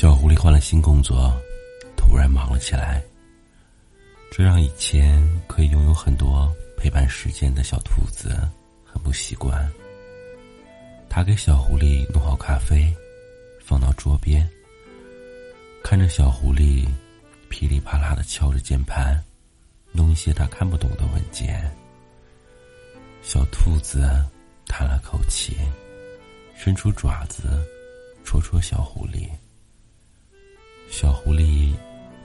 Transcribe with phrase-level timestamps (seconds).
[0.00, 1.36] 小狐狸换了新工作，
[1.96, 3.02] 突然忙了起来。
[4.30, 8.48] 这让以前可以拥有很多陪伴时间的小兔子
[8.84, 9.68] 很不习惯。
[11.08, 12.94] 他给小狐狸弄好咖啡，
[13.60, 14.48] 放到桌边，
[15.82, 16.86] 看着小狐狸
[17.48, 19.20] 噼里啪啦的敲着键盘，
[19.90, 21.68] 弄一些他看不懂的文件。
[23.20, 24.08] 小兔子
[24.68, 25.56] 叹了口气，
[26.56, 27.66] 伸出爪子
[28.22, 29.28] 戳戳小狐狸。
[30.90, 31.72] 小狐狸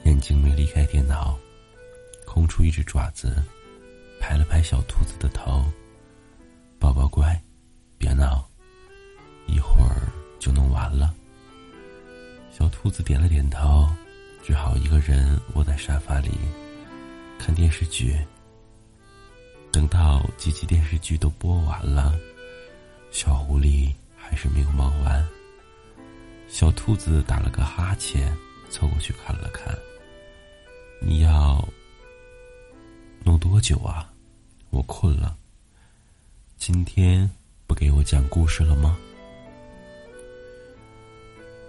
[0.03, 1.38] 眼睛没离开电脑，
[2.26, 3.44] 空出一只爪子，
[4.20, 5.63] 拍了拍小兔子的头
[6.80, 7.39] ：“宝宝乖，
[7.98, 8.44] 别闹，
[9.48, 11.13] 一会儿就弄完了。”
[12.52, 13.88] 小兔子点了点头，
[14.44, 16.31] 只好一个人窝在沙发里
[17.38, 18.17] 看电视剧。
[19.72, 22.17] 等到几集电视剧都播完了，
[23.11, 25.23] 小狐狸还是没有忙完。
[26.48, 28.36] 小兔子打了个哈欠。
[28.73, 29.72] 凑过去看了看。
[31.00, 31.64] 你要
[33.23, 34.11] 弄多久啊？
[34.72, 35.38] 我困了。
[36.58, 37.30] 今天
[37.67, 38.98] 不给我讲故事了吗？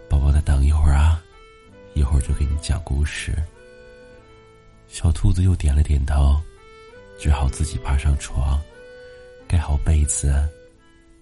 [0.08, 1.22] 宝宝，再等一会儿啊，
[1.92, 3.36] 一会儿就给你讲故事。
[4.88, 6.40] 小兔子又点了点头，
[7.18, 8.58] 只好自己爬上床，
[9.46, 10.48] 盖好被子，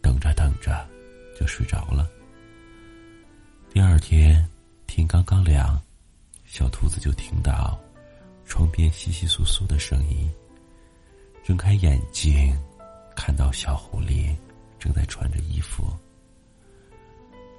[0.01, 0.89] 等着等着
[1.37, 2.09] 就睡着了。
[3.73, 4.49] 第二天。
[4.95, 5.81] 天刚刚亮，
[6.45, 7.81] 小兔子就听到
[8.45, 10.31] 窗边窸窸窣窣的声音。
[11.43, 12.55] 睁开眼睛，
[13.17, 14.37] 看到小狐狸
[14.79, 15.91] 正在穿着衣服。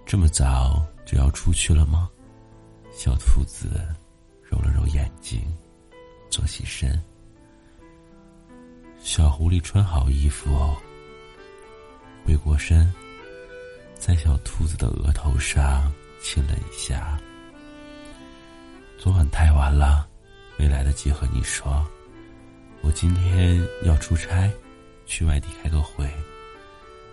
[0.05, 2.07] 这么早就要出去了吗？
[2.91, 3.83] 小兔子
[4.43, 5.41] 揉了揉眼睛，
[6.29, 7.03] 坐起身。
[8.99, 10.71] 小狐狸穿好衣服，
[12.23, 12.93] 回过身，
[13.95, 15.91] 在小兔子的额头上。
[16.23, 17.19] 亲了一下。
[18.97, 20.07] 昨晚太晚了，
[20.57, 21.85] 没来得及和你说。
[22.81, 24.49] 我今天要出差，
[25.05, 26.09] 去外地开个会，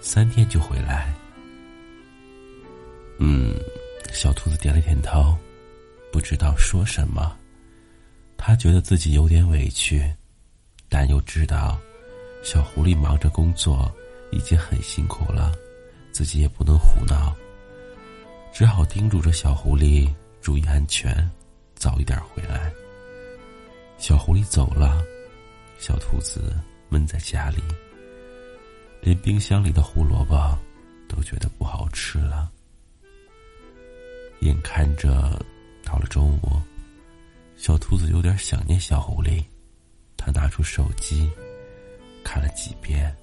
[0.00, 1.12] 三天就回来。
[3.18, 3.54] 嗯，
[4.12, 5.36] 小兔子点了点头，
[6.12, 7.36] 不知道说什么。
[8.38, 10.08] 他觉得自己有点委屈，
[10.88, 11.78] 但又知道
[12.42, 13.92] 小狐狸忙着工作
[14.30, 15.52] 已经很辛苦了，
[16.12, 17.34] 自己也不能胡闹。
[18.52, 21.28] 只好叮嘱着小狐狸注意安全，
[21.74, 22.70] 早一点回来。
[23.96, 25.02] 小狐狸走了，
[25.78, 27.62] 小兔子闷在家里，
[29.00, 30.58] 连冰箱里的胡萝卜
[31.08, 32.50] 都觉得不好吃了。
[34.40, 35.40] 眼看着
[35.84, 36.60] 到了中午，
[37.56, 39.44] 小兔子有点想念小狐狸，
[40.16, 41.30] 他拿出手机
[42.24, 43.14] 看了几遍，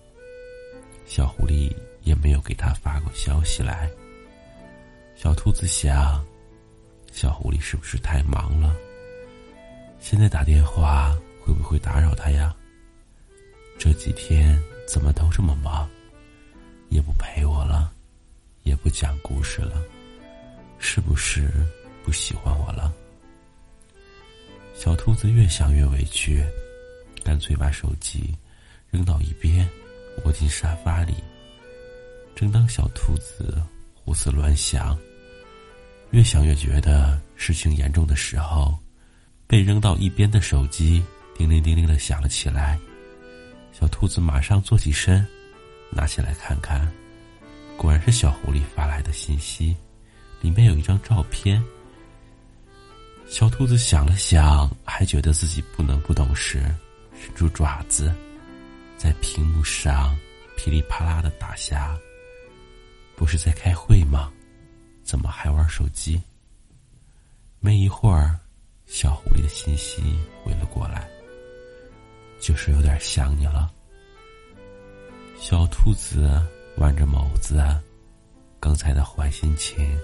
[1.06, 3.90] 小狐狸也没有给他发过消息来。
[5.17, 6.23] 小兔子想，
[7.11, 8.75] 小狐狸是不是太忙了？
[10.00, 12.55] 现在打电话会不会打扰他呀？
[13.79, 15.89] 这几天怎么都这么忙，
[16.89, 17.91] 也不陪我了，
[18.61, 19.81] 也不讲故事了，
[20.78, 21.51] 是不是
[22.05, 22.94] 不喜欢我了？
[24.75, 26.45] 小兔子越想越委屈，
[27.23, 28.35] 干脆把手机
[28.91, 29.67] 扔到一边，
[30.23, 31.16] 窝进沙发里。
[32.35, 33.59] 正当小兔子
[33.95, 34.95] 胡思乱想。
[36.12, 38.78] 越想越觉得事情严重的时候，
[39.45, 41.03] 被扔到一边的手机
[41.35, 42.79] 叮铃叮铃的响了起来。
[43.72, 45.25] 小兔子马上坐起身，
[45.91, 46.91] 拿起来看看，
[47.75, 49.75] 果然是小狐狸发来的信息，
[50.41, 51.63] 里面有一张照片。
[53.28, 56.63] 小兔子想了想，还觉得自己不能不懂事，
[57.22, 58.16] 伸出爪子，
[58.96, 60.17] 在屏幕上
[60.56, 61.96] 噼里啪啦的打下。
[63.16, 64.31] 不是在开会吗？
[65.07, 66.22] 怎么还玩手机？
[67.62, 68.38] 没一会儿，
[68.85, 70.01] 小狐狸的信息
[70.44, 71.07] 回了过来，
[72.41, 73.72] 就是有点想你了。
[75.40, 76.46] 小兔子
[76.79, 77.66] 弯着眸子，
[78.59, 79.97] 刚才的坏心情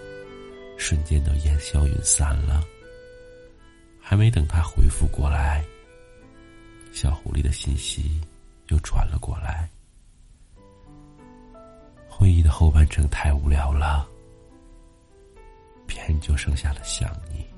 [0.78, 2.64] 瞬间都烟消云散了。
[4.00, 5.66] 还没等他回复过来，
[6.94, 8.22] 小狐狸的信息
[8.70, 9.70] 又传了过来。
[12.08, 14.08] 会议的后半程太无聊了。
[15.86, 17.53] 别人就剩下了想你。